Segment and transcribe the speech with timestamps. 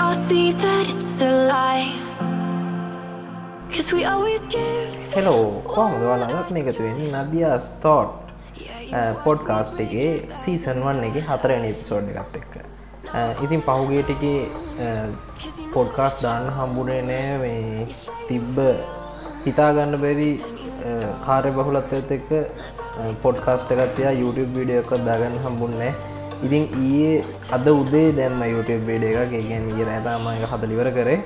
[0.00, 1.86] All see that it's a lie.
[3.74, 4.90] Cause we always give.
[5.14, 5.38] Hello
[5.70, 6.02] කොහොමද?
[6.10, 8.10] ඔයාලත් මේක තුවෙන්නේ නදියා ස්තෝට්
[9.24, 12.54] podcast එකේ සීසන් වන් එක හතරෙන එපිසෝඩ් එකත් එක්ක.
[13.44, 14.40] ඉතින් පහුගේ ටිකේ
[15.74, 17.32] පොඩ්කාස් දාන්න හම්බුනේ නෑ.
[17.42, 17.88] මේ
[18.28, 18.60] තිබ්බ
[19.46, 20.30] හිතාගන්න බැරි
[21.26, 22.30] කාරය බහුලත්වත එක්ක
[23.26, 25.92] පොඩ්කාස්ට එකත්තියා YouTube විඩිය එකක් දාගන්න හම්බුන්නේ
[26.46, 27.14] ඉතින් ඊයේ
[27.56, 31.18] අද උදේ දැම්ම YouTube වීඩ එක ගැන ඉර ඇතාමයක හදලිවර කරේ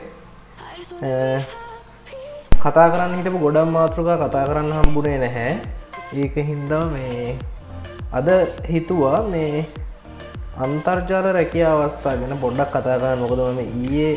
[2.65, 5.53] කතා කරන්න හිටපු ගොඩම් මාතෘකා කතා කරන්න හම්බුනේ නැහැ.
[6.23, 7.37] ඒක හින්දා මේ
[8.19, 8.29] අද
[8.73, 9.57] හිතුවා මේ
[10.65, 13.19] අන්තර්ජාල රැකිය අවස්ථා ගැන පොඩ්ඩක් කතා කරන්න.
[13.25, 14.13] මොකද මම ඊයේ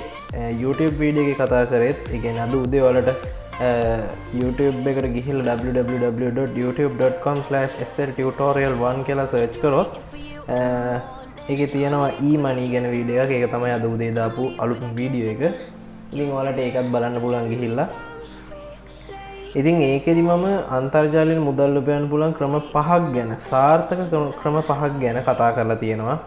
[0.64, 3.10] YouTube වීඩිය එක කතා කරෙත් ඉගෙන අද උදේ වලට
[4.42, 7.38] YouTube එකට ගිහිල් www.youtube.com/
[8.18, 9.92] tutorial 1 කියලා සර්ච් කරොත්
[10.48, 15.42] එක තියෙනවා ඊ මනී ගැන වීඩිය එක එක තමයි අද උදේ දාපු අලුතුම් වීඩියෝ එක.
[16.14, 17.88] ඉතින් වලට ඒකත් බලන්න පුළන් ගිහිල්ලා.
[19.60, 20.46] ඉතින් ඒකෙදි මම
[20.78, 24.02] අන්තර්ජාලයෙන් මුදල්ලපයන් පුලන් ක්‍රම පහක් ගැන සාර්ථක
[24.40, 26.18] ක්‍රම පහක් ගැන කතා කරලා තියෙනවා.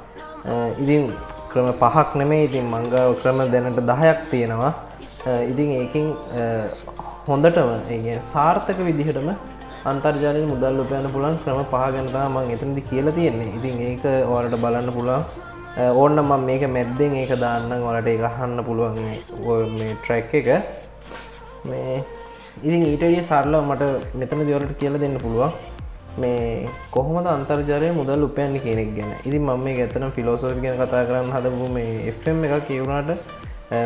[0.83, 1.13] ඉතින්
[1.53, 4.73] ක්‍රම පහක් නෙමේ ඉතින් මංගාව ක්‍රම දැනට දහයක් තියෙනවා.
[5.53, 6.07] ඉතින් ඒකින්
[7.29, 9.29] හොඳටම ඒ සාර්ථක විදිහටම
[9.91, 13.55] අන්තර්ජාලයෙන් මුදල් උපයන පුලන් ක්‍රම පහ ගැනතා මං එතනදි කියලා තියෙන්නේ.
[13.58, 15.20] ඉතින් ඒක ඕලට බලන්න පුළා
[16.00, 19.00] ඕන්න මම මේක මැද්දෙන් ඒක දාන්න ඔලට එක අහන්න පුළුවන්
[19.78, 20.48] මේ ට්‍රැක් එක.
[21.69, 21.97] මේ
[22.66, 23.83] ඉතින් ඊටඩිය සරලා මට
[24.20, 25.53] මෙතන දිවලට කියල දෙන්න පුළුවන්.
[26.22, 29.12] මේ කොහොමද අන්තර්ජාලය මුදල් උපයන්න කෙනෙක් ගැන.
[29.28, 33.11] ඉතින් මම මේ ඇතන ෆිලෝසෝි ගැන කතා කරන්න හදපු මේ එම් එක කියවුණට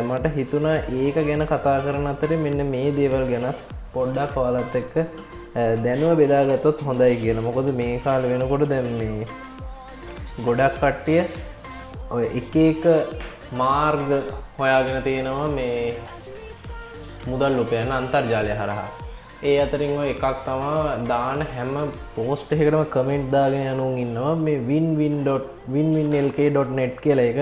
[0.07, 3.47] මට හිතුනා ඒක ගැන කතා කරන අතර මෙන්න මේ දේවල් ගැන
[3.93, 4.93] පොඩ්ඩක් කවලත් එක්ක
[5.55, 7.47] දැනුව බෙදාගත්තොත් හොඳයි කියලා.
[7.47, 9.27] මොකොද මේ කාල වෙනකොට දැම් මේ
[10.45, 11.21] ගොඩක් කට්ටිය
[12.15, 12.83] ඔය එක එක
[13.61, 14.09] මාර්ග
[14.59, 15.77] හොයාගෙන තියෙනවා මේ
[17.31, 18.89] මුදල් උපයන අන්තර්ජාලය හරහා.
[19.49, 20.79] ඒ අතරින් එකක් තමා
[21.11, 21.73] දාන හැම
[22.15, 24.33] පෝස්ට එකටම කමෙන්ට් දාගෙන යනුන් ඉන්නවා.
[24.45, 27.39] මේ වින් වින්.වින්ල්ක.නෙට් කියල එක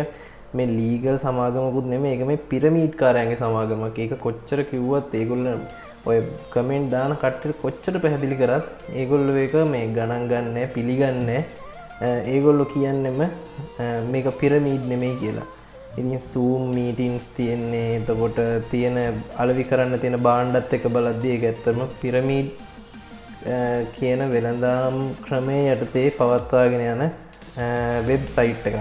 [0.57, 3.97] මේ ලීගල් සමාගමකුත් නෙම එක මේ පිරමීට් කාරයන්ගේ සමාගමක.
[4.05, 5.47] එක කොච්චර කිව්වත් ඒගොල්ල
[6.09, 6.19] ඔය
[6.53, 11.29] කමෙන්ට් දාන කට්ට කොච්චර පැහැදිලි කරත් ඒගොල්ල එක මේ ගණන් ගන්න පිළිගන්න.
[12.33, 13.19] ඒගොල්ලො කියන්නෙම
[14.13, 15.47] මේක පිරමීඩ් නෙමෙයි කියලා.
[15.97, 17.87] ඉ සූම් මීටින්ස් තියෙන්නේ.
[17.99, 18.39] එතකොට
[18.71, 18.97] තියෙන
[19.43, 22.49] අලවි කරන්න තියෙන බාණ්ඩත් එක බලද්දී ඇත්තම පිරමීඩ්
[23.97, 24.97] කියන වෙළඳම්
[25.27, 27.03] ක්‍රමය යටතේ පවත්වාගෙන යන
[28.09, 28.75] වෙබ් සයිට් එක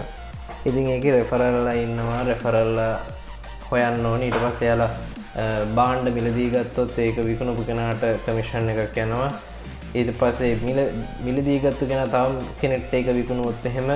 [0.69, 2.20] ඉතින් ඒක රෙෆරල්ලා ඉන්නවා.
[2.31, 2.92] රෙෆරල්ලා
[3.70, 4.22] හොයන්න ඕන.
[4.26, 4.91] ඊට පස් යාලා
[5.76, 9.30] බාණ්ඩ මිලදී ගත්තොත් ඒක විකුණපු කෙනාට කමිෂන් එකක් යනවා.
[9.94, 10.78] ඊට පසේ මිල
[11.26, 13.90] මිලදීගත්තු කෙන තම් කෙනෙට් ඒක විකුණුවොත් එහෙම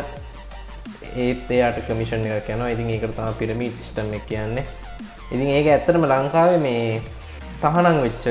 [1.25, 2.71] ඒත් එයාට කමිෂන් එක යනවා.
[2.75, 4.65] ඉතින් ඒකට තම පිරමී සිිස්ටම් එක කියන්නේ.
[5.33, 7.01] ඉතින් ඒක ඇත්තරම ලංකාවේ මේ
[7.63, 8.25] තහනං වෙච්ච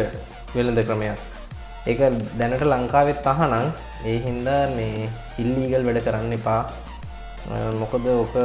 [0.56, 1.20] වෙළඳ ක්‍රමයක්.
[1.88, 2.00] ඒක
[2.40, 3.68] දැනට ලංකාවෙත් තහනං
[4.06, 5.10] ඒ හින්දා මේ
[5.42, 6.62] ඉල්ලීගල් වැඩ කරන්න එපා.
[7.80, 8.36] මොකද ඕක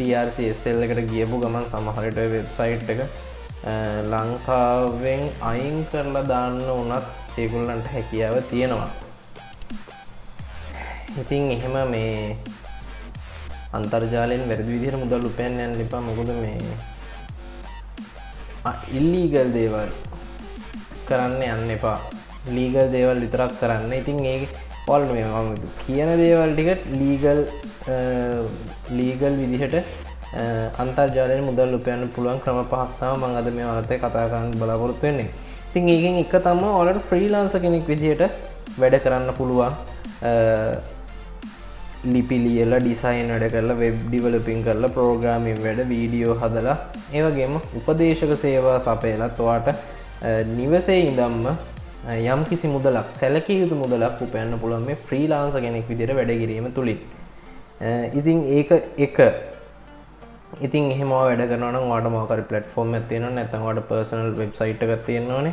[0.00, 3.00] ටRCSල් එකට ගියපු ගමන් සමහරට වෙබ්සයිට් එක
[4.12, 7.06] ලංකාවෙන් අයින් කරලා දාන්න වනත්
[7.42, 8.88] ඒගුල්ලන්ට හැකියාව තියෙනවා.
[11.22, 12.36] ඉතින් එහෙම මේ
[13.78, 16.00] අන්තර්ජාලයෙන් වැරදි විදිහට මුදල් උපයන්න යන්න එපා.
[16.08, 16.58] මොකද මේ
[18.98, 19.92] ඉල්ලීගල් දේවල්
[21.08, 21.98] කරන්න යන්න එපා.
[22.56, 23.92] ලීගල් දේවල් විතරක් කරන්න.
[24.00, 24.48] ඉතින් ඒ
[24.86, 25.48] පොල් මේ මම
[25.80, 27.40] කියන දේවල් ටිකට ලීගල්
[28.98, 29.76] ලීගල් විදිහට
[30.82, 35.30] අන්තර්ජාලයෙන් මුදල් උපයන්න පුළුවන් ක්‍රම පහක්තාව මං අද මේ අතය කතාකරන්න බලාපොරොත්තු වෙන්නේ.
[35.68, 38.22] ඉතින් ඒකෙන් එක තම ඔලට ෆ්‍රීලාන්ස කෙනෙක් විදිහට
[38.78, 39.72] වැඩ කරන්න පුළුවන්.
[42.04, 46.76] ලිපිලියල ඩිසයින් වැඩ කරලා වෙබ් ඩිවලපින් කරලා ප්‍රෝග්‍රාමින් වැඩ වීඩියෝ හදලා
[47.12, 49.68] ඒවගේම උපදේශක සේවා සපයලත් වාට
[50.56, 51.44] නිවසේ ඉදම්ම
[52.08, 57.00] යම් කිසි මුදලක් සැලක යුතු මුදලක් උපයන්න පුළුවන් මේ ෆ්‍රීලාන්ස කෙනෙක් විදිර වැඩ කිරීම තුළින්
[58.14, 59.18] ඉතින් ඒක එක.
[60.58, 65.52] ඉතින් එහෙම වැඩ කරන වාට මෝකර පලට්ෆෝර්ම් ඇතියෙන නැතවට පර්සනල් වෙබ්සයිට් එකක් තියෙන්නවානේ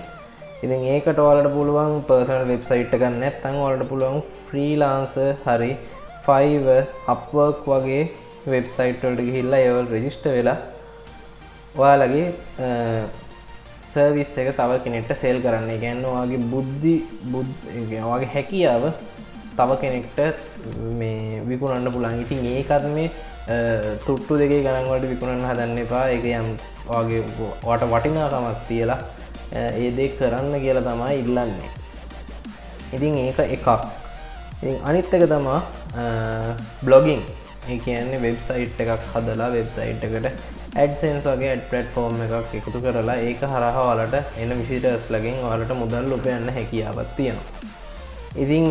[0.60, 5.14] ඉතින් ඒකට ඔලට පුළුවන් පර්සනල් වෙබ්සයිට් ගන්න ඇත්තන් වලට පුළුවන් ෆ්‍රීලාන්ස
[5.46, 5.72] හරි
[6.26, 6.66] ෆයිව
[7.08, 8.02] අප්වර්ක් වගේ
[8.48, 10.58] වෙබ්සයිට්වලට ගිහිල්ලා ඒවල් රෙජිස්ට වෙලා
[11.78, 12.28] ඔයාලගේ
[13.94, 15.70] සර්විස් එක තව කෙනෙක්ට සෙල් කරන්න.
[15.84, 16.96] ගැන්නවාගේ බුද්ධි
[17.34, 18.84] බුද්ධවාගේ හැකියාව
[19.58, 20.20] තව කෙනෙක්ට
[21.00, 23.10] මේ විකුණන්න පුළන් ඉතින් ඒකත් මේ
[24.06, 26.06] තුට්ටු දෙකේ ගණන්වට විකුණන්න හදන්න එපා.
[26.16, 26.50] එක යම්
[26.90, 27.22] වගේ
[27.64, 29.00] වට වටිනාකමක් තියලා
[29.54, 31.72] ඒ දෙ කරන්න කියලා තමා ඉල්ලන්නේ.
[32.96, 33.68] ඉතින් ඒක එකක්.
[34.90, 35.62] අනිත් එක තමා
[36.86, 37.22] බ්ලොගින්
[37.70, 43.40] ඒ කියන්නේ වෙබ්සයිට් එකක් හදලා වෙබ්සයිට් එකට ඇඩ්සන්ස් වගේ ඇඩ් පලට්ෆෝර්ම් එකක් එකතු කරලා ඒක
[43.52, 47.72] හරහාවලට එන විසිටර්ස් ලගින් වලට මුදල් උපයන්න හැකියාවත් තියෙනවා.
[48.44, 48.68] ඉතිං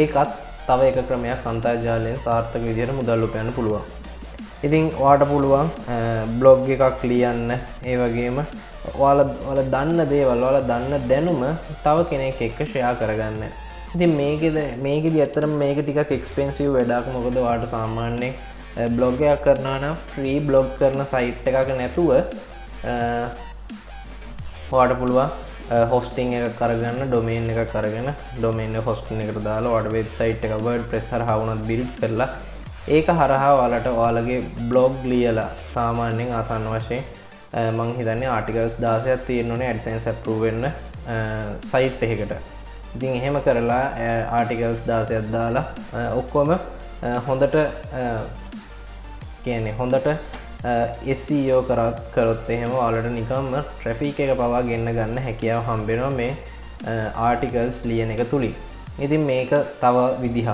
[0.00, 0.30] ඒකත්
[0.68, 3.84] තව එක ක්‍රමයක් අන්තර්ජාලයෙන් සාර්ථක විදිහට මුදල් උපයන්න පුළුවන්.
[4.66, 5.68] ඉතිං වාට පුළුවන්
[6.38, 7.52] බ්ලොග් එකක් ලියන්න.
[7.90, 8.40] ඒ වගේම
[8.94, 11.44] ඔයාල වල දන්න දේවල් වල දන්න දැනුම
[11.84, 13.44] තව කෙනෙක් එක්ක ෂයා කරගන්න.
[13.94, 14.58] ඉතින් මේකෙද
[14.88, 17.14] මේකෙද ඇතරම් මේක ටික එක්ස්පෙන්සිව් වැඩක්.
[17.18, 18.32] මොකද වාට සාමාන්‍යය
[18.74, 22.08] බ්ලොගයක් කරනවා නම් ෆ්‍රී බ්ලොග් කරන සයිට් එකක නැතුව
[24.70, 25.30] වාට පුළුවන්
[25.90, 30.88] හොස්ටිං එක කරගන්න ඩොමේන් එක කරගෙන ඩොමේන් හොස්ටින් එකට දාලා වඩ වෙබ් සයිට් එක වඩ
[30.90, 32.28] ප්‍රෙසර හවුනත් බිල්් කරලා
[32.88, 37.04] ඒක හරහා වලට ඔයාලගේ බ්ලොග් ලියලා සාමාන්‍යෙන් ආසන්න වශයෙන්
[37.72, 40.70] මං හිතන්නේ ආටිකල්ස් දාසයක් තියෙන්නුනේ ඇඩසන් සැපරුවෙන්න
[41.64, 42.34] සයිට් එහෙකට
[42.94, 43.82] ඉතින් එහෙම කරලා
[44.32, 45.64] ආටිකල්ස් දාසයක් දාලා
[46.14, 46.56] ඔක්කොම
[47.26, 47.56] හොඳට
[49.46, 49.74] කියන්නේ.
[49.80, 50.08] හොඳට
[51.12, 56.32] එස්ෝ කරත් කරොත් එහෙම ඔලට නිකම්ම ට්‍රැෆික එක පවා ගන්න ගන්න හැකියාව හම්බෙනවා මේ
[57.26, 58.54] ආටිකල්ස් ලියන එක තුළින්
[59.06, 59.52] ඉතින් මේක
[59.82, 60.50] තව විදිහක්.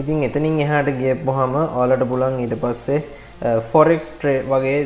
[0.00, 2.98] ඉතින් එතනින් එහාට ගිය පොහම ඕලට පුලන් ඊට පස්සේ
[3.70, 4.76] ෆොරෙක්ස් ට්‍රේ වගේ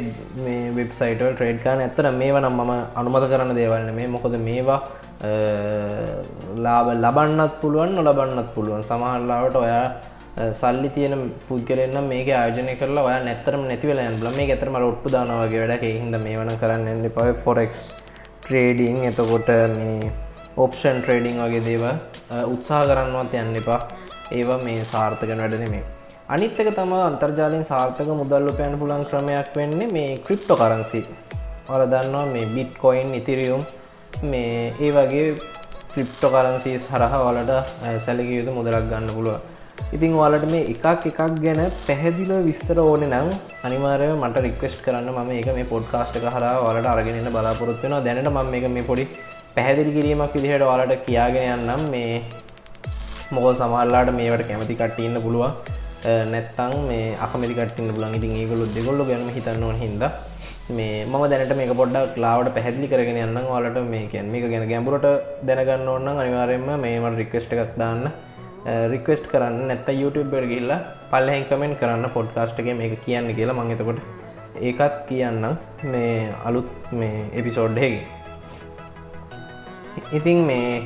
[0.44, 4.80] මේ වෙබ්සයිටල් ට්‍රේඩ්කාන ඇත්තර මේව නම් මම අනුමත කරන්න දේවල්න මේ මොකොද මේවා
[6.66, 8.82] ලාබ ලබන්නත් පුළුවන් නොලබන්නත් පුළුවන්.
[8.90, 9.86] සමහල්ලාවට ඔයා
[10.52, 15.86] සල්ලි තියෙන පුද්ගලෙන්න්න මේක ආයෝජනය කරලා ඔය නැත්තරම නැතිවල ඇන්බල මේ ඇතරම ඔට්ටු දානවගේ වැඩ
[15.86, 17.80] හිද මේ වන කරන්න එන්න පව ෆොරෙක්ස්
[18.40, 20.12] ට්‍රේඩිං එතකොට මේ
[20.56, 21.84] ඔප්ෂන් ට්‍රේඩිං වගේ දේව
[22.46, 23.80] උත්සා කරන්නවත් යන්න එපා.
[24.32, 25.82] ඒවා මේ සාර්ථක වැඩනෙමේ
[26.28, 31.00] අනිත්තක තම අන්තර්ජාලෙන් සාර්ථක මුදල්ලු පෑන් පුලන් ක්‍රමයක් වෙන්නේ මේ ක්‍රිප්ටෝ කරන්සි
[31.68, 33.62] ඔල දන්නවා මේ බිට් කොයින් ඉතිරියුම්
[34.24, 35.26] මේ ඒ වගේ
[35.92, 37.56] ක්‍රිප්ටෝ කරන්සිස් හරහ වලට
[38.04, 39.38] සැලක යුතු මුදලක් ගන්න පුළුව
[39.94, 43.28] ඉතින් ඔයාලට මේ එකක් එකක් ගැන පැහැදිල විස්තර ඕන නම්
[43.66, 48.66] අනිවාරය මට රික්වස්ට් කරන්න ම එක මේ පොඩ්කාස්ට හර වලට අරගෙනන්න බලාපොරොත්වෙන දැනට ම එක
[48.76, 49.04] මේ පොඩි
[49.56, 51.82] පැහැදිලි කිරීමක් විදිහට වලට කියාගෙන යන්නම්.
[51.94, 52.22] මේ
[53.34, 55.58] මොකල් සමල්ලාට මේවට කැමති කට්ටඉන්න පුළුවන්.
[56.34, 60.08] නැත්තං මේ අකමති කටන්න පුලන් ඉතින් ඒගොලු දෙගොල්ල ගැන හිතන්නවන හිද
[60.78, 65.12] මේ ම දැනට මේ පොඩ්ඩක් ලාවට පැහැදිලි කරගෙන යන්න වලට මේ කියන් මේක ගැන ගැඹුරට
[65.48, 68.10] දැනගන්න ඕන්න අනිවාරයෙන්ම මේමට රික්වස්ට එකක් දාන්න.
[68.64, 70.80] රික්වස්ට් කරන්න නැත්ත YouTube ගිල්ලා
[71.10, 74.00] පල්ලහෙන් කමෙන්ට් කරන්න පොඩ්කාස්ට්ගේ මේක කියන්න කියලා මංගතකොට
[74.60, 75.44] ඒකත් කියන්න
[75.84, 78.02] මේ අලුත් මේ එපිසෝඩ්හගේ
[80.12, 80.82] ඉතින් මේ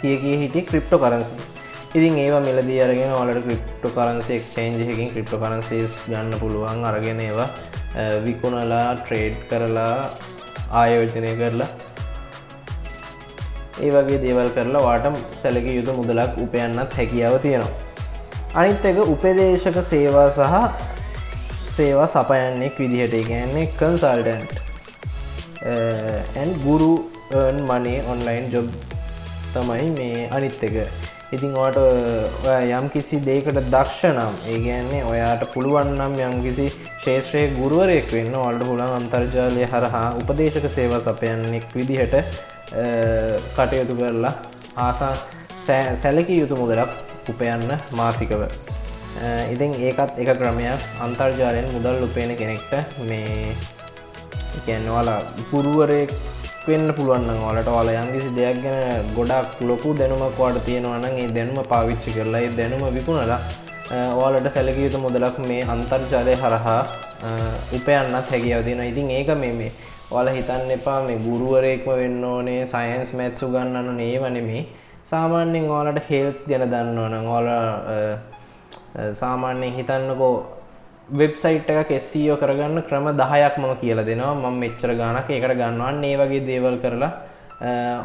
[0.00, 1.34] කිය කිය හිටිය ක්‍රිප්ටෝ කරන්සි
[1.94, 7.48] ඉතින් ඒවා මිලදී අරගෙන වලට ක්‍රිප්ටෝ කරන්සේ එක්චේන්ජහකින් ක්‍රිප්ටෝ කරන්සේස් ගන්න පුළුවන් අරගෙන ඒවා
[8.24, 9.96] විකුණලා ට්‍රේඩ් කරලා
[10.72, 11.70] ආයෝජනය කරලා
[13.76, 15.06] ඒ වගේ දේවල් කරලා වාට
[15.38, 17.72] සැලක යුතු මුදලක් උපයන්නත් හැකියාව තියෙනවා.
[18.54, 20.54] අනිත් එක උපදේශක සේවා සහ
[21.68, 23.16] සේවා සපයන්නෙක් විදිහට.
[23.24, 24.52] ගැන්නේ කන්සල්ටන්ට්
[26.34, 26.92] ඇන් ගුරු
[27.64, 28.68] මනේ ඔන්ලයින් ජොබ්
[29.52, 30.76] තමයි මේ අනිත් එක.
[31.32, 31.78] ඉතින් ඕට
[32.70, 36.66] යම් කිසි දේකට දක්ෂනම් ඒ ගැන්නේ ඔයාට පුළුවන්නම් යම් කිසි
[36.98, 42.14] ශේත්‍රයේ ගුරුවරයෙක් වෙන්න ඔල්ට හුළන් අන්තර්ජාලය හරහා උපදේශක සේවා සපයන්නෙක් විදිහට
[43.56, 44.34] කටයුතු කරලා
[44.78, 45.14] ආසා
[45.96, 46.90] සැලකි යුතු මුදලක්
[47.28, 48.42] උපයන්න මාසිකව.
[49.52, 50.80] ඉතින් ඒකත් එක ක්‍රමයක්.
[51.00, 52.72] අන්තර්ජාලයෙන් මුදල් උපේන කෙනෙක්ට
[53.08, 53.56] මේ
[54.66, 56.10] කියන්නවාලා පුරුවරෙක්
[56.66, 62.14] වෙන්න පුළුවන් වලට වාල යම්කිසි දෙයක් ගැන ගොඩක් ලොකු දැනුමක් වාට තියෙනවන ඒ දැනුම පාවිච්චි
[62.16, 63.40] කරලා දැනුම විකුණලා
[64.16, 66.82] ඕලට සැලකයුතු මුදලක් මේ අන්තර්ජාලය හරහා
[67.72, 69.72] උපයන්නත් හැකියවදින ඉතින් ඒක මේ මේ
[70.10, 74.66] ඔල හිතන්න එපා මේ ගුරුවරයෙක්ම වෙන්න ඕනේ සයින්ස් මැත්සු ගන්නන්න නේවනෙමේ
[75.04, 77.48] සාමාන්‍යෙන් ඕලට හෙල්ත් ගැන දන්න ඕන ඕල
[79.12, 80.34] සාමාන්‍යයෙන් හිතන්නකෝ
[81.10, 84.34] වෙබ්සයිට් එක කෙස්සීෝ කරගන්න ක්‍රම දහයක් මම කියල දෙනවා.
[84.34, 87.12] මම මෙච්චර ගානක් එකට ගන්නවන් ඒ වගේ දේවල් කරලා.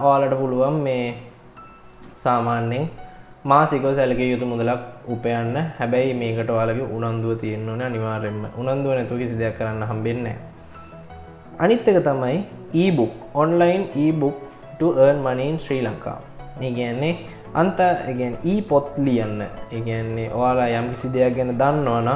[0.01, 1.15] ඕලට පුළුවන් මේ
[2.18, 2.89] සාමාන්‍යෙන්
[3.44, 5.56] මාසිකෝ සැලක යුතු මුදලක් උපයන්න.
[5.79, 10.38] හැබැයි මේකට වාලගේ උනන්දුව තියෙන්න්නවන අනිවාරෙන්ම උනන්දුව නැතු කිසි දෙයක් කරන්න හම්බෙන්නේ
[11.60, 12.38] අනිත් එක තමයි
[12.75, 14.36] ebook online ebook
[14.80, 16.20] to earn money in Sri Lanka
[16.62, 17.13] ඒගැන්නේ
[17.54, 17.80] අන්ත
[18.20, 19.42] ගැන් ඊ පොත් ලියන්න.
[19.72, 22.10] ඒගැන්නේ ඔයාලා යම් කිසි දෙයක් ගැන දන්නවන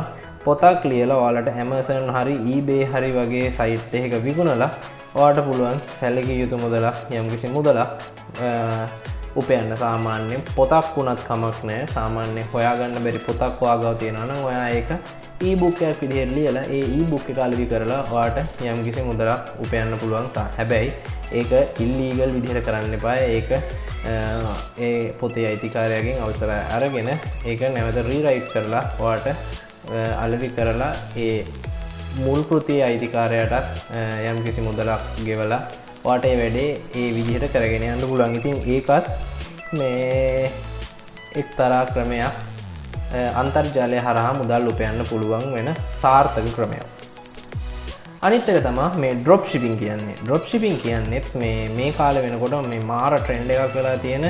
[0.46, 4.72] පොතක් ලියලා ඔයාලට ඇමසන් හරි ඊබේ හරි වගේ සයිට් එක විගුණලා
[5.16, 7.88] වාට පුළුවන් සැලක යුතු මුදලා යම්කිසි මුදලා
[9.36, 10.42] උපයන්න සාමාන්‍යයෙන්.
[10.56, 14.92] පොතක් වුණත් කමක් නෑ සාමාන්‍ය හොයාගන්න බැරි පොතක් වාගව තියෙනන ඔයා ඒක
[15.42, 20.48] ඊබුක්කයක් විදිහෙල්ලියලා ඒ ඊබුක්ක කාලවි කරලා වාට යම් කිසි මුදරක් උපයන්න පුළුවන් සා.
[20.58, 20.94] හැබැයි
[21.34, 23.18] ඒක ඉල්ලීගල් විදිහට කරන්න එපා.
[23.30, 23.52] ඒක
[24.80, 29.28] ඒ පොතේ අයිතිකාරයගෙන් අවසර අරගෙන ඒක නැවත රීරයිට් කරලා වාට
[30.18, 31.38] අලවි කරලා ඒ
[32.18, 33.88] මුල් කෘතිය අයිතිකාරයටත්
[34.32, 35.62] යම් කිසි මුදලක් ගෙවලා
[36.06, 36.70] වාටේ වැඩේ
[37.02, 39.06] ඒ විදිහට කරගෙන යන්න පුළන් ඉතින් ඒකත්
[39.80, 40.50] මේ
[41.42, 42.34] එක් තරා ක්‍රමයක්
[43.42, 45.70] අන්තර්ජාලය හරහා මුදල් උපයන්න පුළුවන් වෙන
[46.02, 46.86] සාර්ථක ක්‍රමයක්.
[48.28, 50.16] අනිත්තක තමා මේ ඩ්‍රොප් ශිපින් කියන්නේ.
[50.24, 54.26] ඩ්‍රොප් ශිපින් කියන්නෙත් මේ මේ කාල වෙනකොට මේ මාර ට්‍රෙන්ඩ එකක් වෙලා තියෙන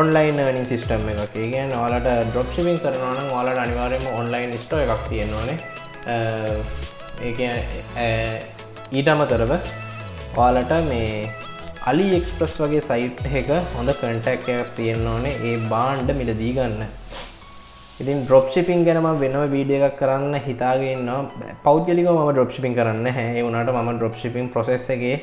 [0.00, 1.36] ඔන්ලයින් නින් සිස්ටම් එකක්.
[1.44, 5.58] ඒගන් ඔලට ඩොප් ශිපින් කරනවන වාලට අනිවාරයම ඔන්ලයින් ස්ටෝ එකක් තියෙනවානේ.
[7.26, 7.50] ඒ
[8.92, 9.52] ඊට අමතරව
[10.40, 11.28] ඔයාලට මේ
[11.90, 15.34] අලි එක්ස්ප්‍රස් වගේ සයිට් එක හොඳ කටක් තියෙන්න්න ඕනේ.
[15.48, 16.82] ඒ බාන්්ඩ මිල දී ගන්න.
[18.00, 21.08] ඉතින් ඩ්‍රොප් ශිපින් ගැනම වෙනම වීඩිය එකක් කරන්න හිතාගන්න
[21.66, 25.16] පෞද්ගලික ම ඩොප් ශිපින් කරන්න හැ වුණට ම ඩොප් ශිපින් ප්‍රසෙස්ගේ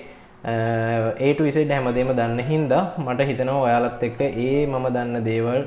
[1.27, 5.61] ඒට විසට හැමදේම දන්න හින්දා මට හිතනවා ඔයාලත් එක්ක ඒ මම දන්න දේවල්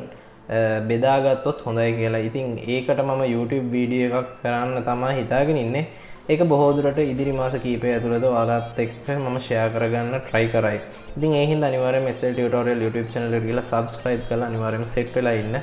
[0.88, 2.24] බෙදාගත්තොත් හොඳයි කියලා.
[2.30, 5.86] ඉතින් ඒකට මම YouTube වීඩිය එකක් කරන්න තමා හිතාගෙන ඉන්නේ.
[6.28, 10.78] ඒක බොහෝදුරට ඉදිරි මාස කීපය ඇතුළද වාලත් එක්ක මම ෂයා කරගන්න ට්‍රයි කරයි.
[11.16, 15.54] ඉතින් ඒහින් අනිවාර මෙස ටියටෝරියල් YouTube චනල කියලා සබස්ක්‍රයිබ් කල අනිවාරම සෙට්වෙලා ඉන්න.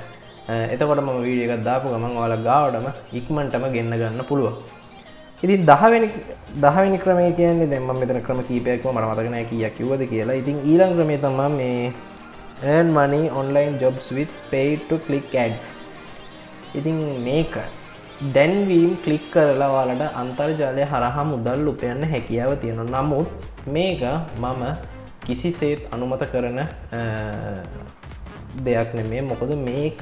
[0.76, 2.88] එතකොට ම වීඩිය එකක් දාපු ගමන් ඔයාල ගාවටම
[3.20, 4.56] ඉක්මන්ටම ගෙන්න්න ගන්න පුළුව
[5.44, 6.10] ඉතින් දහවැනි
[6.64, 10.40] දහවැනි ක්‍රමය කියන්නේ දෙම මෙතන ක්‍රම කීපයක්ම මට මතකන කිය කිවද කියලා.
[10.42, 11.94] ඉතින් ඊළං ක්‍රමය තම මේ
[12.74, 15.68] earn money online jobs with pay to click ads.
[16.80, 17.56] ඉතින් මේක
[18.22, 23.30] දැන්වීම් කලික් කරලා වාලට අන්තර්ජාලය හරහා මුදල් උපයන්න හැකියාව තියෙන නමුත්
[23.68, 24.04] මේක
[24.40, 24.62] මම
[25.26, 26.60] කිසිසේත් අනුමත කරන
[28.60, 30.00] දෙයක් නෙමේ මොකද මේක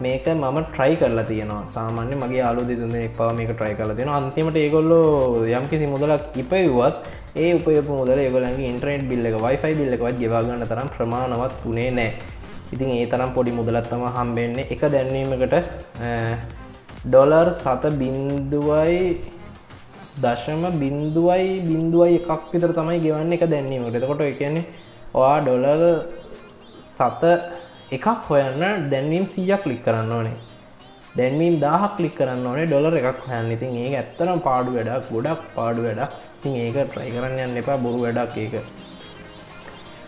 [0.00, 1.62] මේක මම ට්‍රයි කරලා තියෙනවා.
[1.66, 6.96] සාමාන්‍ය මගේ අලු දෙදුන්න එක් පව මේක ට්‍රයි කරලා තියෙන අන්තිමට ඒගොල්ලෝ යම්කිසි මුදලක් ඉපයුවත්
[7.36, 12.10] ඒ උපයප මුදල ඒගොලගේ ඉන්ට්‍රේට් බිල්ල එක වයිෆයි බිල්ල එකවත් ගෙවාගන්න තරම් ප්‍රමාණවත් වනේ නෑ
[12.72, 14.66] ඉතින් ඒ තරම් පොඩි මුදලත්තම හම්බෙන්නේ.
[14.70, 15.54] එක දැන්වීමකට
[17.02, 18.96] ඩොලර් සත බින්දුවයි
[20.20, 24.66] දශම බින්දුවයි බින්දුවයි එකක් විතර තමයි ගෙවන්න එක දැන්වීමට එතකොට කියන්නේ
[25.14, 25.82] ඔයා ඩොලර්
[26.90, 27.22] සත
[27.90, 30.36] එකක් හොයන්න දැන්වීම් සීයක් ලික් කරන්න ඕනේ.
[31.16, 33.48] දැන්වීම් දාහක් ලික් කරන්න ඕනේ ඩොලර එකක් හයන්න.
[33.50, 36.12] ඉතින් ඒ ඇත්තරම් පාඩු වැඩක් ගොඩක් පාඩු වැඩක්.
[36.42, 38.54] තින් ඒක ට්‍රයි කරන්න යන්න එපා බොරු වැඩක් ඒක.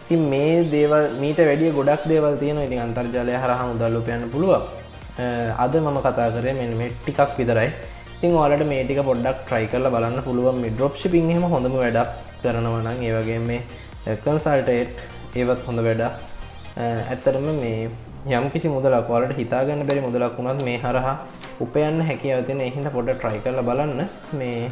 [0.07, 4.82] ති මේ දේවල් මීට වැඩිය ගොඩක් දේවල් තියෙන ඉතින් අන්තර්ජාලය හරහම උදල්ලුපයන්න පුළුව
[5.19, 7.71] අද මම කතා කරේ මෙ මේ ටිකක් විතරයි.
[8.21, 12.11] තින් ඔලට මේටික පොඩ්ඩක් ට්‍රයි කරල බලන්න පුළුවන් මේ ඩ්‍රොප්ෂි පින්හෙම හොඳම වැඩක්
[12.43, 13.61] කරනවනන් ඒවගේ මේ
[14.25, 16.15] කන්සල්ටේට් ඒවත් හොඳ වැඩක්.
[17.13, 17.91] ඇත්තරම මේ
[18.39, 21.15] යම් කිසි මුදලක් වලට හිතාගන්න බැරි මුදලක් වුණත් මේ හරහා
[21.65, 24.01] උපයන්න හැකියාවතින එහිට පොඩ ට්‍රයි කරල බලන්න.
[24.41, 24.71] මේ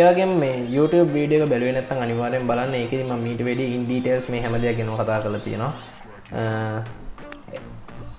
[0.00, 2.74] ඒවගේ මේ YouTube වීඩියක බැලුව නැත්තන් අනිවාරයෙන් බලන්න.
[2.84, 5.72] එකම මීට වැඩි ඉන්ඩීටල්ස් මේ හැමදයක් ගෙන කතා කළ තියෙනවා.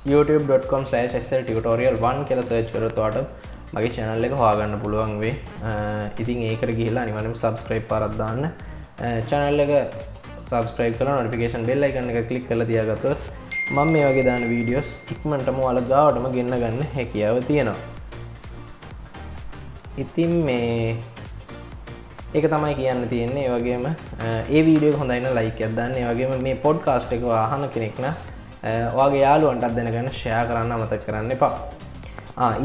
[0.06, 3.18] youtube.com ටියටෝරියල් වන් කියල සර්ච් කරතවාට
[3.76, 5.36] මගේ චැනල් එක හවාගන්න පුළුවන් වේ
[6.22, 8.42] ඉතින් ඒකට ගිහිලා අනිවනම් සබස්ක්‍රයිප් පරත්දාන්න
[9.30, 9.72] චැනල් එක
[10.50, 13.08] සබස්ක්‍රයිබ් කල නොටිකේෂන් බෙල්ල එකන්න එක කලික් කල තියගත
[13.72, 17.80] මං මේ වගේ දාන වීඩියෝස් ඉක්මටම වල ගාවටම ගෙන්න්න ගන්න හැකියාව තියෙනවා.
[19.98, 20.98] ඉතින් මේ
[22.34, 23.48] ඒක තමයි කියන්න තියෙන්නේ.
[23.56, 28.12] වගේම ඒ වීඩියෝ හොඳයින්න ලයික අදන්න වගේම මේ පොඩ් කාස්ට් එක වාහන කෙනෙක්න
[28.98, 31.54] වගේ යාලුවන්ටත් දෙනගන්න ෂයා කරන්න අමතක් කරන්න එපා.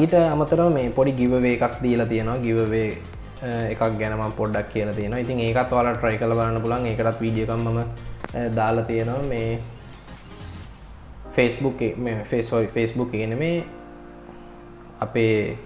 [0.02, 2.36] ඊට අමතරව මේ පොඩි ගිවවේ එකක් දීලා තියෙනවා.
[2.44, 2.90] ගිවවේ
[3.72, 7.80] එකක් ගැනම පොඩ්ඩක් කියන තියෙන ඉතින් ඒකත් වාලා ට්‍රයි කල බලන්න පුලන් එකටත් වීඩියකම්ම
[8.56, 9.22] දාලා තියෙනවා.
[9.32, 9.58] මේ
[11.34, 11.80] ෆෙස්බුක්
[12.30, 13.64] ෆෙස්ෝයි ෆෙස්බුක් කියන මේ
[15.00, 15.58] අපේ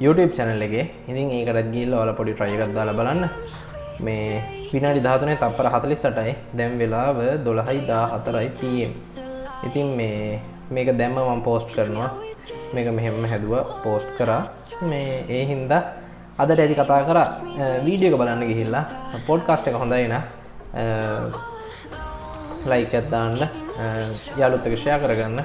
[0.00, 0.84] YouTube චැනල් එකේ.
[1.08, 3.28] ඉතින් ඒකට ගිල්ල ඔල පොඩි ට්‍රයිකත් දාලා බලන්න.
[4.00, 8.92] මේ පිනාඩි ධාතනය තප්පර හතලි සටයි දැම් වෙලාව දොළහයි දා හතරයි පම්
[9.66, 10.40] ඉතින් මේ
[10.70, 12.10] මේක දැම්ම මම පෝස්ට් කරනවා.
[12.74, 13.54] මේක මෙහෙම හැදුව
[13.84, 14.42] පෝස්ට් කරා.
[14.82, 15.82] මේ ඒ හින්දා
[16.38, 17.18] අදට ඇති කතා කර.
[17.86, 18.84] වීඩියක බලන්න ගිහිල්ලා.
[19.28, 20.14] පොඩ්කාස්ට එක හොඳයින
[22.66, 23.38] ලයික ඇත්දාන්න
[24.38, 25.38] යාලුත්තක ෂය කරගන්න.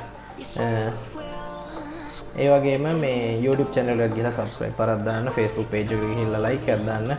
[2.36, 7.13] ඒවගේම මේ YouTube චැනල ගිල සබස්ක්‍රයි පරදන්න ෆස්බුක් පේජ හිල්ල ලයික ඇදන්න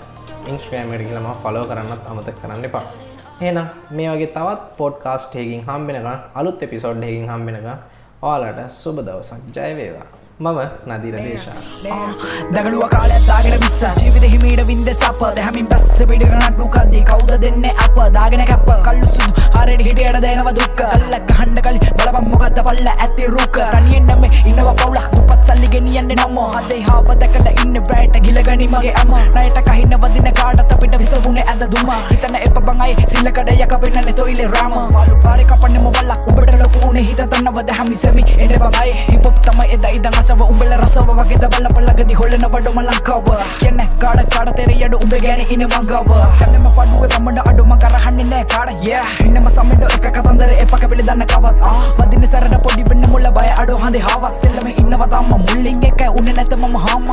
[0.51, 2.85] ඉන්ස්ක්‍රෑමට කියලම ෆලෝ කරන්නත් අමතක් කරන්න එපා.
[3.43, 7.69] එනම් මේ වගේ තවත් පොඩ්කාස්ට් හකින් හම්බෙනක අලුත් එපිසෝඩ් හකින් හම්බෙනක
[8.23, 9.43] ඔයාලට සුබ දවසක්.
[9.57, 10.09] ජයවේවා
[10.41, 11.57] මම නදීර දේශා.
[12.55, 15.21] දගලුව කාලත්තාගෙන විස්ස ජීවිත හිමීට වින්ද සප.
[15.37, 17.99] දැහමින් පස්ස පිටිර නට්ටුකක්දී කවුද දෙන්න අප?
[18.15, 18.71] දාගෙන කැප.
[18.87, 19.33] කල්ලු සුදු.
[19.57, 21.79] හරට හිටියට දෙනව දුක්ක අල්ලක් හන්ඩ කලි.
[21.99, 23.61] බලපම් මොකක්ද පල්ල ඇති රුක.
[23.75, 25.11] තනියෙන් නම ඉන්නව පවුලක්.
[25.17, 26.39] දුපත් සල්ලි ගෙනියන්න නම.
[26.57, 31.63] හදේ හාව දැකල ඉන්න බෑට ගිලගනි මගේ ඇම නයට කහින්න වදින කාඩත් අපිට විසවුනේ ඇද
[31.73, 34.75] දුම හිතන එප බංයි සිල්ලකඩයක් අපෙන්නන තොයිලේ රාම.
[34.95, 38.25] පාලු පාරි කපන්නම වල්ලක් උඹට ලොකු උනේ හිත දන්නවද හැමිසෙමි.
[38.39, 43.31] එඩ බංයි හිපොප් තමයි එදා ඉදන් අසව උඹල රසව වගේද බල්ල පල්ලගදි හොල්ලන වඩම ලංකාව.
[43.61, 46.11] කියන්න කාඩ කාඩ තෙරියඩ උඹ ගැන ඉන මංගාව
[46.41, 48.99] කන්නම පඩුව තමඩ අඩුම කරහන්නේ නෑ කාඩ ය
[49.29, 51.73] ඉන්නම සමෙන්ඩ එක කතන්දර එපක පිළි දන්න කවත්.
[52.01, 54.43] වදින සැරට පොඩි වෙන්න මුල්ල බය අඩු හඳේ හාවත්.
[54.43, 57.09] සෙල්ලම ඉන්නව තම්ම මුල්ලින් එක උන්න නැත මම හාම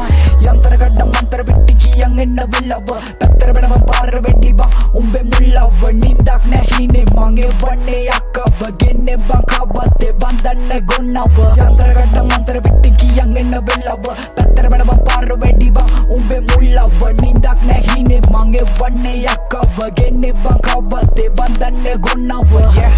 [2.38, 2.86] කියන් එන්න විල්ලව
[3.20, 4.70] පැත්තර වෙනම පාර වෙඩි බං.
[5.00, 9.44] උඹේ මුල්ලව නින්දක් නැහිනේ මගේ වන්නේ අක්කව ගෙන්නේ බං.
[9.52, 11.38] කවත්තේ බන්දන්න ගොන්නව.
[11.66, 14.08] යන්තර ගඩ්ඩ මන්තර පිට්ටි කියන් එන්න විල්ලව.
[14.36, 15.92] පැත්තර වෙනම පාර වෙඩි බං.
[16.10, 20.58] උඹේ මුල්ලව නින්දක් නැහිනේ මගේ වන්නේ අක්කව ගෙන්නේ බං.
[20.68, 22.52] කවත්තේ බන්දන්න ගොන්නව.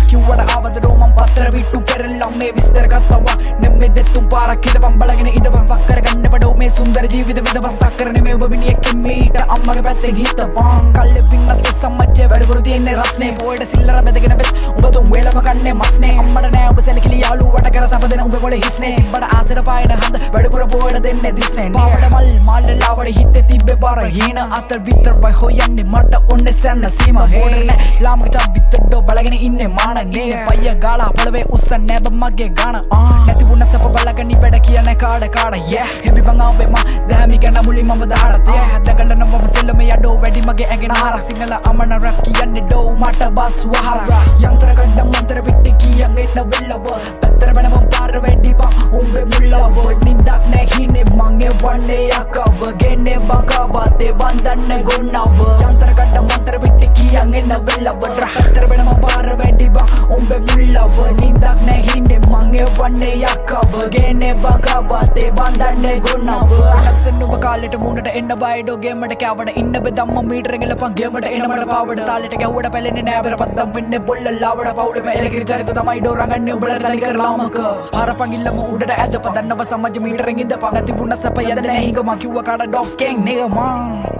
[0.09, 3.37] කිව්වට ආවද ඩෝමන් පත්තර විට්ටු පෙරල්ලම් මේ විස්තර ගත්තවා.
[3.59, 8.23] නෙම්මෙ දෙත්තුම් පාරක් හිතපම් බලගෙන ඉදපම් පක්කර ගන්න බඩෝ මේ සුන්දර ජීවිත විද බස්සක් කරන
[8.23, 13.31] මේ ඔබ මිනිහෙක්කින් මීට අම්මගේ පැත්තෙන් හිතපන් කල්ලෙපින් අස්සේ සම්මජ්ජය වැඩපුරු තියෙන්නේ රස්නේ.
[13.41, 14.49] පොයට සිල්ලර බෙදගෙන වෙස්.
[14.75, 16.13] උඹ තුන් වේලම කන්නේ මස්නේ.
[16.23, 18.91] අම්මට නෑ ඔබ සැලකිලි යාළුවට කර සපදෙන උඹ පොලේ හිස්නේ.
[18.97, 21.69] තිබ්බට ආසර පායන හඳ වැඩපුර පොයට දෙන්නේ දිස්නේ.
[21.77, 24.01] පාවඩ මල් මාල්ල ලාවඩ හිතේ තිබ්බේ බර.
[24.17, 27.21] හීන අතර විතර බයි හොයන්නේ මට ඔන්නේ සැන්න සීම.
[27.35, 27.89] හේඩර නෑ.
[28.07, 32.81] ලාමක චා විතරඩෝ බලගෙන ඉන්නේ මානනේ පయ్య ගාලා පොළවේ උස්සන් නැබ මගේ ගාන.
[33.27, 35.55] නැති වුණ සප බලගනි වැඩ කියන කාඩ කාඩ.
[35.71, 35.79] ය.
[36.05, 36.77] හෙබි බංගාවෙම
[37.09, 41.53] දැමි ගැන මුලි මම දාඩතය හැදගල නම් මම සෙල්ලම යඩෝ වැඩි මගේ ඇගෙන හර සිංහල
[41.69, 43.99] අමන රැප් කියන්නේ ඩෝ මට බස් වහර.
[44.47, 46.87] යන්ත්‍ර ගඩ මන්ත්‍ර පිට්ටි කියන් එන්න වෙල්ලව.
[47.21, 47.75] පැත්තර වෙනම
[48.09, 49.75] පාර වැඩි බං උඹේ මුල්ලව
[50.05, 52.61] නින්දක් නැහිනේ මගේ වන්නේ යකව.
[52.81, 55.41] ගෙන්නේ බංගාවතේ බන්දන්න ගොන්නව.
[55.65, 61.45] යන්ත්‍ර ගඩ මන්ත්‍ර පිට්ටි කියන් එන්න වෙල්ලව පැත්තර වෙනම පාර වැඩි බං උඹේ මුල්ලව නින්දක්
[61.67, 63.77] නැහිනේ මගේ වන්නේ යකව.
[63.97, 66.55] ගෙන්නේ බංගාවතේ බන්දන්න ගොන්නව.
[66.79, 72.35] අසන්නුව කාලෙට මුණට එන්න බයිඩෝ ගේමට කෑවට ඉන්න බෙදම්ම මීටරෙගල පන් ගේමට එනමට පාවට තාලෙට
[72.41, 77.01] ගැව්වට පැලෙන්නේ නෑබර පත්තම් වෙන්න බොල්ල ලාවට පවුලම එලකිරි චරිත තමයි ඩෝ රගන්නේ උඹලට තනි
[77.05, 77.59] කරලාමක
[77.99, 81.99] පාර පංගිල්ලම උඩට ඇද පදන්නව සමජ මීටරෙන් ඉඳ පන් නැති වුණ සප යද නැහැ හිඟ
[82.05, 84.18] මං කිව්ව කාඩ ඩොප්ස් කේන් නේ මං.